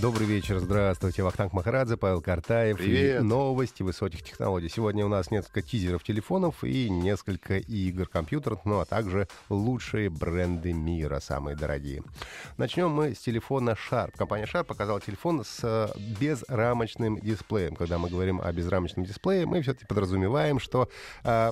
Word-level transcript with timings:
Добрый 0.00 0.28
вечер, 0.28 0.60
здравствуйте. 0.60 1.24
Вахтанг 1.24 1.52
Махарадзе, 1.52 1.96
Павел 1.96 2.20
Картаев. 2.20 2.76
Привет. 2.78 3.20
И 3.20 3.24
новости 3.24 3.82
высоких 3.82 4.22
технологий. 4.22 4.68
Сегодня 4.68 5.04
у 5.04 5.08
нас 5.08 5.32
несколько 5.32 5.60
тизеров 5.60 6.04
телефонов 6.04 6.62
и 6.62 6.88
несколько 6.88 7.56
игр 7.56 8.06
компьютерных, 8.06 8.64
ну 8.64 8.78
а 8.78 8.84
также 8.84 9.26
лучшие 9.48 10.08
бренды 10.08 10.72
мира, 10.72 11.18
самые 11.18 11.56
дорогие. 11.56 12.04
Начнем 12.58 12.90
мы 12.90 13.14
с 13.14 13.18
телефона 13.18 13.76
Sharp. 13.90 14.12
Компания 14.16 14.44
Sharp 14.44 14.64
показала 14.64 15.00
телефон 15.00 15.42
с 15.44 15.60
э, 15.64 15.88
безрамочным 16.20 17.18
дисплеем. 17.18 17.74
Когда 17.74 17.98
мы 17.98 18.08
говорим 18.08 18.40
о 18.40 18.52
безрамочном 18.52 19.04
дисплее, 19.04 19.46
мы 19.46 19.62
все-таки 19.62 19.86
подразумеваем, 19.86 20.60
что 20.60 20.88
э, 21.24 21.50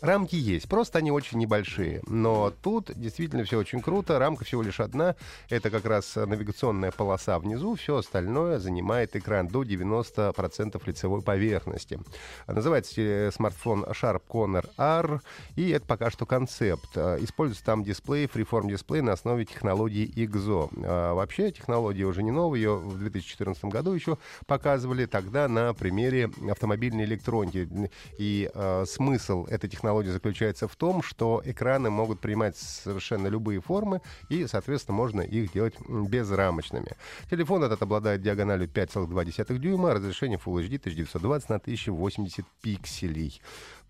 Рамки 0.00 0.36
есть, 0.36 0.68
просто 0.68 0.98
они 0.98 1.10
очень 1.10 1.38
небольшие. 1.38 2.02
Но 2.06 2.52
тут 2.62 2.92
действительно 2.94 3.42
все 3.44 3.58
очень 3.58 3.80
круто. 3.80 4.18
Рамка 4.18 4.44
всего 4.44 4.62
лишь 4.62 4.78
одна. 4.78 5.16
Это 5.48 5.70
как 5.70 5.84
раз 5.86 6.14
навигационная 6.14 6.92
полоса 6.92 7.38
внизу. 7.38 7.74
Все 7.74 7.96
остальное 7.96 8.60
занимает 8.60 9.16
экран 9.16 9.48
до 9.48 9.64
90% 9.64 10.80
лицевой 10.86 11.22
поверхности. 11.22 11.98
Называется 12.46 13.30
смартфон 13.34 13.84
Sharp 13.86 14.22
Corner 14.28 14.70
R. 14.76 15.20
И 15.56 15.70
это 15.70 15.84
пока 15.84 16.10
что 16.12 16.26
концепт. 16.26 16.90
Э, 16.94 17.18
Используется 17.20 17.64
там 17.64 17.82
дисплей, 17.82 18.26
freeform 18.26 18.68
дисплей 18.68 19.00
на 19.00 19.12
основе 19.12 19.46
технологии 19.46 20.08
XO. 20.08 20.70
А 20.84 21.14
Вообще 21.14 21.50
технология 21.50 22.04
уже 22.04 22.22
не 22.22 22.30
новая. 22.30 22.58
Ее 22.58 22.76
в 22.76 22.98
2014 22.98 23.64
году 23.64 23.92
еще 23.92 24.16
показывали 24.46 25.06
тогда 25.06 25.48
на 25.48 25.74
примере 25.74 26.30
автомобильной 26.48 27.04
электроники. 27.04 27.90
И 28.16 28.48
э, 28.54 28.84
смысл 28.86 29.44
этой 29.46 29.68
технологии 29.68 29.87
заключается 30.10 30.68
в 30.68 30.76
том, 30.76 31.02
что 31.02 31.42
экраны 31.44 31.90
могут 31.90 32.20
принимать 32.20 32.56
совершенно 32.56 33.28
любые 33.28 33.60
формы, 33.60 34.00
и, 34.28 34.46
соответственно, 34.46 34.96
можно 34.96 35.20
их 35.20 35.52
делать 35.52 35.74
безрамочными. 35.88 36.92
Телефон 37.30 37.64
этот 37.64 37.82
обладает 37.82 38.22
диагональю 38.22 38.68
5,2 38.68 39.58
дюйма, 39.58 39.94
разрешение 39.94 40.38
Full 40.38 40.62
HD 40.62 40.78
1920 40.78 41.48
на 41.48 41.56
1080 41.56 42.44
пикселей. 42.62 43.40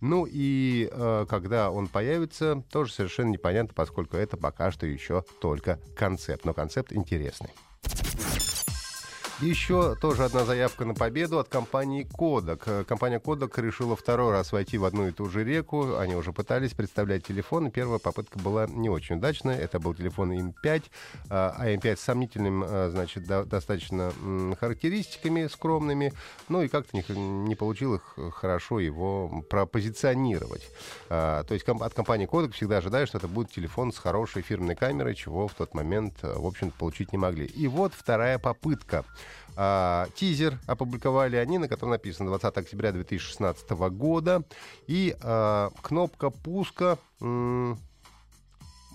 Ну 0.00 0.26
и 0.30 0.88
э, 0.90 1.26
когда 1.28 1.70
он 1.70 1.88
появится, 1.88 2.62
тоже 2.70 2.92
совершенно 2.92 3.30
непонятно, 3.30 3.72
поскольку 3.74 4.16
это 4.16 4.36
пока 4.36 4.70
что 4.70 4.86
еще 4.86 5.24
только 5.40 5.80
концепт. 5.96 6.44
Но 6.44 6.54
концепт 6.54 6.92
интересный. 6.92 7.50
Еще 9.40 9.94
тоже 9.94 10.24
одна 10.24 10.44
заявка 10.44 10.84
на 10.84 10.94
победу 10.94 11.38
от 11.38 11.48
компании 11.48 12.04
Kodak. 12.04 12.62
Э, 12.66 12.84
Компания 12.84 13.20
Kodak 13.20 13.60
решила 13.60 13.94
второй 13.94 14.32
раз 14.32 14.50
войти 14.50 14.78
в 14.78 14.84
одну 14.84 15.06
и 15.06 15.12
ту 15.12 15.30
же 15.30 15.44
реку. 15.44 15.96
Они 15.96 16.16
уже 16.16 16.32
пытались 16.32 16.72
представлять 16.72 17.24
телефон. 17.24 17.70
Первая 17.70 18.00
попытка 18.00 18.40
была 18.40 18.66
не 18.66 18.90
очень 18.90 19.16
удачная. 19.16 19.56
Это 19.56 19.78
был 19.78 19.94
телефон 19.94 20.32
M5. 20.32 20.82
А 21.30 21.68
M5 21.68 21.96
с 21.96 22.00
сомнительным, 22.00 22.64
э, 22.64 22.90
значит, 22.90 23.28
до- 23.28 23.44
достаточно 23.44 24.12
характеристиками 24.58 25.46
скромными. 25.46 26.12
Ну 26.48 26.62
и 26.62 26.68
как-то 26.68 26.96
не, 26.96 27.04
не 27.16 27.54
получилось 27.54 28.02
хорошо 28.32 28.80
его 28.80 29.44
пропозиционировать. 29.48 30.68
То 31.08 31.46
есть 31.50 31.68
от 31.68 31.94
компании 31.94 32.28
Kodak 32.28 32.52
всегда 32.52 32.78
ожидают, 32.78 33.08
что 33.08 33.18
это 33.18 33.28
будет 33.28 33.52
телефон 33.52 33.92
с 33.92 33.98
хорошей 33.98 34.42
фирменной 34.42 34.74
камерой, 34.74 35.14
чего 35.14 35.46
в 35.46 35.54
тот 35.54 35.74
момент, 35.74 36.14
э, 36.22 36.34
в 36.36 36.44
общем 36.44 36.72
получить 36.72 37.12
не 37.12 37.18
могли. 37.18 37.46
И 37.46 37.68
вот 37.68 37.94
вторая 37.94 38.40
попытка. 38.40 39.04
А, 39.60 40.06
тизер 40.14 40.60
опубликовали 40.68 41.34
они, 41.34 41.58
на 41.58 41.66
котором 41.66 41.90
написано 41.90 42.28
20 42.28 42.56
октября 42.56 42.92
2016 42.92 43.68
года. 43.70 44.44
И 44.86 45.16
а, 45.20 45.70
кнопка 45.82 46.30
пуска... 46.30 46.96
м, 47.20 47.76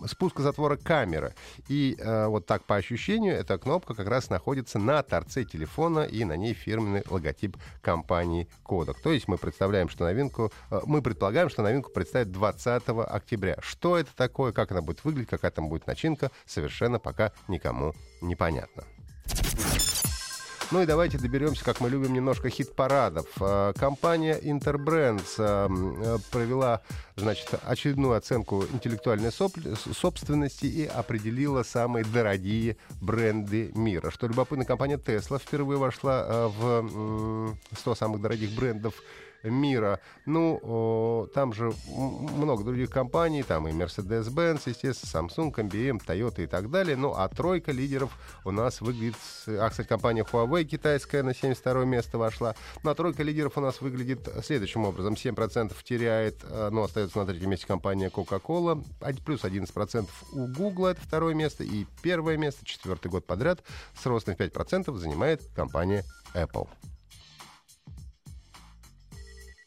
спуска 0.07 0.41
затвора 0.41 0.78
камеры. 0.78 1.34
И 1.68 1.96
э, 2.00 2.28
вот 2.28 2.46
так 2.46 2.63
по 2.63 2.75
ощущению 2.75 3.35
эта 3.35 3.57
кнопка 3.57 3.94
как 3.94 4.07
раз 4.07 4.29
находится 4.29 4.79
на 4.79 5.03
торце 5.03 5.46
телефона 5.46 6.02
и 6.02 6.25
на 6.25 6.35
ней 6.35 6.53
фирменный 6.53 7.03
логотип 7.09 7.57
компании 7.81 8.47
Kodak. 8.66 8.96
То 9.03 9.12
есть 9.12 9.28
мы 9.28 9.38
представляем, 9.38 9.90
что 9.90 10.06
новинку, 10.06 10.52
э, 10.72 10.81
мы 10.85 11.02
предполагаем, 11.02 11.50
что 11.50 11.62
новинку 11.62 11.91
представят 11.91 12.31
20 12.31 12.84
октября. 13.07 13.57
Что 13.62 13.97
это 13.97 14.09
такое, 14.16 14.52
как 14.52 14.72
она 14.72 14.81
будет 14.81 15.03
выглядеть, 15.03 15.29
какая 15.29 15.52
там 15.52 15.69
будет 15.69 15.88
начинка, 15.88 16.31
совершенно 16.46 17.00
пока 17.00 17.31
никому 17.47 17.94
непонятно. 18.22 18.84
Ну 20.73 20.81
и 20.81 20.88
давайте 20.88 21.19
доберемся, 21.19 21.63
как 21.63 21.81
мы 21.81 21.89
любим, 21.91 22.13
немножко 22.13 22.50
хит-парадов. 22.50 23.28
Э, 23.39 23.73
Компания 23.78 24.39
Interbrands 24.39 25.39
м, 25.39 26.01
э, 26.01 26.17
провела, 26.31 26.81
значит, 27.16 27.47
очередную 27.63 28.16
оценку 28.16 28.66
интеллектуальной 28.73 29.31
собственности 29.31 30.66
и 30.66 30.88
определила 30.88 31.61
самые 31.61 32.03
дорогие 32.03 32.78
бренды 33.00 33.72
мира. 33.75 34.09
Что 34.09 34.25
любопытно, 34.25 34.66
компания 34.66 34.97
Tesla 34.97 35.39
впервые 35.39 35.78
вошла 35.78 36.47
в 36.47 36.66
м, 36.66 37.59
100 37.78 37.94
самых 37.94 38.22
дорогих 38.22 38.55
брендов 38.55 38.95
мира. 39.44 40.00
Ну, 40.26 41.30
там 41.34 41.54
же 41.54 41.74
много 41.88 42.64
других 42.64 42.90
компаний, 42.90 43.44
там 43.44 43.68
и 43.68 43.72
Mercedes-Benz, 43.72 44.62
естественно, 44.66 45.28
Samsung, 45.28 45.54
IBM, 45.54 46.02
Toyota 46.06 46.44
и 46.44 46.48
так 46.48 46.70
далее. 46.70 46.96
Ну, 46.96 47.14
а 47.16 47.28
тройка 47.28 47.72
лидеров 47.72 48.18
у 48.46 48.52
нас 48.52 48.82
выглядит... 48.82 49.16
А, 49.48 49.70
кстати, 49.70 49.88
компания 49.88 50.24
Huawei 50.24 50.64
китайская 50.64 51.24
на 51.24 51.34
72 51.34 51.86
место 51.86 52.18
вошла. 52.18 52.56
Ну, 52.84 52.90
а 52.90 52.96
тройка 52.96 53.24
лидеров 53.24 53.58
у 53.58 53.62
нас 53.62 53.82
выглядит 53.82 54.28
следующим 54.44 54.86
образом. 54.86 55.14
7% 55.14 55.74
теряет, 55.84 56.44
э, 56.44 56.70
ну, 56.72 56.84
остается 56.84 57.20
на 57.20 57.26
третьем 57.26 57.50
месте 57.50 57.68
компания 57.68 58.09
Coca-Cola, 58.09 58.84
плюс 59.26 59.44
11% 59.44 60.08
у 60.34 60.48
Google, 60.48 60.88
это 60.88 61.02
второе 61.02 61.34
место, 61.34 61.64
и 61.64 61.86
первое 62.02 62.38
место, 62.38 62.66
четвертый 62.66 63.09
год 63.09 63.26
подряд, 63.26 63.64
с 64.00 64.06
ростом 64.06 64.36
в 64.36 64.40
5% 64.40 64.96
занимает 64.98 65.42
компания 65.56 66.03
Apple. 66.34 66.68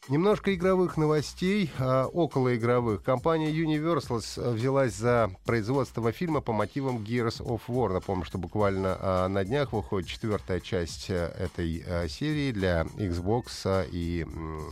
Немножко 0.09 0.55
игровых 0.55 0.95
новостей, 0.95 1.69
а, 1.79 2.05
около 2.07 2.55
игровых. 2.55 3.03
Компания 3.03 3.51
Universal 3.51 4.21
с- 4.21 4.37
взялась 4.37 4.93
за 4.95 5.29
производство 5.45 6.13
фильма 6.13 6.39
по 6.39 6.53
мотивам 6.53 6.99
Gears 6.99 7.41
of 7.41 7.61
War. 7.67 7.91
Напомню, 7.91 8.23
что 8.23 8.37
буквально 8.37 8.95
а, 8.99 9.27
на 9.27 9.43
днях 9.43 9.73
выходит 9.73 10.07
четвертая 10.07 10.61
часть 10.61 11.09
э, 11.09 11.33
этой 11.37 11.83
э, 11.85 12.07
серии 12.07 12.53
для 12.53 12.83
Xbox 12.97 13.47
а, 13.65 13.83
и 13.91 14.23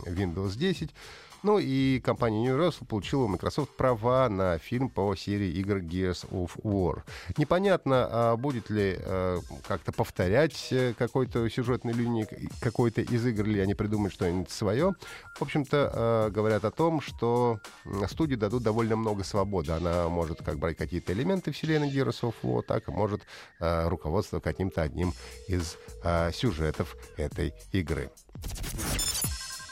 Windows 0.06 0.56
10. 0.56 0.94
Ну 1.42 1.58
и 1.58 2.00
компания 2.00 2.48
Universal 2.48 2.86
получила 2.86 3.24
у 3.24 3.28
Microsoft 3.28 3.76
права 3.76 4.28
на 4.28 4.58
фильм 4.58 4.88
по 4.88 5.14
серии 5.14 5.50
игр 5.52 5.78
Gears 5.78 6.28
of 6.30 6.50
War. 6.62 7.02
Непонятно, 7.36 8.08
а 8.10 8.36
будет 8.36 8.70
ли 8.70 8.96
э, 8.98 9.40
как-то 9.66 9.92
повторять 9.92 10.68
э, 10.70 10.94
какой-то 10.98 11.48
сюжетной 11.48 11.92
линии, 11.92 12.26
какой-то 12.60 13.00
из 13.00 13.24
игр, 13.26 13.44
или 13.44 13.60
они 13.60 13.74
придумают 13.74 14.14
что-нибудь 14.14 14.50
свое. 14.50 14.94
В 15.38 15.42
общем-то, 15.42 15.92
э, 15.92 16.30
говорят 16.30 16.64
о 16.64 16.70
том, 16.70 17.00
что 17.00 17.60
студии 18.08 18.34
дадут 18.34 18.62
довольно 18.62 18.96
много 18.96 19.24
свободы. 19.24 19.72
Она 19.72 20.08
может 20.08 20.42
как 20.42 20.58
брать 20.58 20.76
какие-то 20.76 21.12
элементы 21.12 21.52
вселенной 21.52 21.90
Gears 21.90 22.22
of 22.22 22.34
War, 22.42 22.62
так 22.62 22.88
и 22.88 22.90
может 22.90 23.22
э, 23.60 23.88
руководствоваться 23.88 24.48
каким-то 24.48 24.82
одним 24.82 25.12
из 25.48 25.76
э, 26.02 26.30
сюжетов 26.32 26.96
этой 27.16 27.54
игры. 27.72 28.10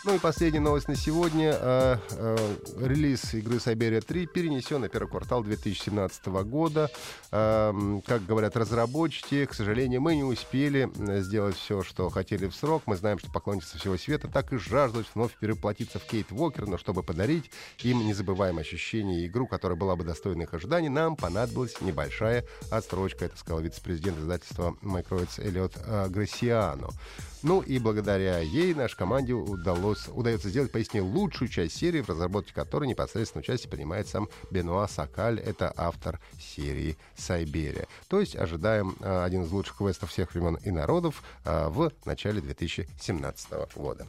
Ну 0.06 0.14
и 0.14 0.18
последняя 0.18 0.60
новость 0.60 0.86
на 0.86 0.96
сегодня. 0.96 1.56
Э, 1.58 1.96
э, 2.10 2.56
релиз 2.78 3.32
игры 3.32 3.56
Siberia 3.56 4.02
3 4.02 4.26
перенесен 4.26 4.82
на 4.82 4.90
первый 4.90 5.08
квартал 5.08 5.42
2017 5.42 6.26
года. 6.44 6.90
Эм, 7.30 8.02
как 8.02 8.26
говорят 8.26 8.54
разработчики, 8.54 9.46
к 9.46 9.54
сожалению, 9.54 10.02
мы 10.02 10.14
не 10.16 10.22
успели 10.22 10.90
э, 10.94 11.22
сделать 11.22 11.56
все, 11.56 11.82
что 11.82 12.10
хотели 12.10 12.48
в 12.48 12.54
срок. 12.54 12.82
Мы 12.84 12.96
знаем, 12.96 13.18
что 13.18 13.32
поклонники 13.32 13.64
всего 13.64 13.96
света 13.96 14.28
так 14.28 14.52
и 14.52 14.58
жаждут 14.58 15.06
вновь 15.14 15.34
переплатиться 15.38 15.98
в 15.98 16.04
Кейт 16.04 16.30
Уокер, 16.32 16.66
но 16.66 16.76
чтобы 16.76 17.02
подарить 17.02 17.50
им 17.78 18.06
незабываемое 18.06 18.62
ощущение 18.62 19.22
и 19.22 19.26
игру, 19.26 19.46
которая 19.46 19.78
была 19.78 19.96
бы 19.96 20.04
достойна 20.04 20.42
их 20.42 20.52
ожиданий, 20.52 20.90
нам 20.90 21.16
понадобилась 21.16 21.80
небольшая 21.80 22.44
отсрочка. 22.70 23.24
Это 23.24 23.38
сказал 23.38 23.62
вице-президент 23.62 24.18
издательства 24.18 24.76
Microids 24.82 25.42
Эллиот 25.42 25.78
э, 25.78 26.08
Грасиано. 26.10 26.88
Ну 27.44 27.60
и 27.60 27.78
благодаря 27.78 28.38
ей 28.38 28.72
нашей 28.72 28.96
команде 28.96 29.34
удалось 29.34 29.93
удалось, 29.94 30.08
удается 30.08 30.48
сделать 30.48 30.72
поистине 30.72 31.02
лучшую 31.02 31.48
часть 31.48 31.76
серии, 31.76 32.00
в 32.00 32.08
разработке 32.08 32.52
которой 32.52 32.86
непосредственно 32.86 33.40
участие 33.40 33.70
принимает 33.70 34.08
сам 34.08 34.28
Бенуа 34.50 34.88
Сакаль. 34.88 35.40
Это 35.40 35.72
автор 35.76 36.20
серии 36.38 36.96
«Сайберия». 37.16 37.86
То 38.08 38.20
есть 38.20 38.36
ожидаем 38.36 38.96
а, 39.00 39.24
один 39.24 39.44
из 39.44 39.50
лучших 39.50 39.78
квестов 39.78 40.10
всех 40.10 40.34
времен 40.34 40.56
и 40.56 40.70
народов 40.70 41.22
а, 41.44 41.68
в 41.68 41.92
начале 42.04 42.40
2017 42.40 43.50
года. 43.76 44.06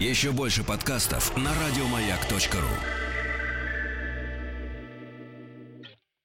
Еще 0.00 0.30
больше 0.30 0.62
подкастов 0.62 1.36
на 1.36 1.50
радиомаяк.ру 1.54 3.07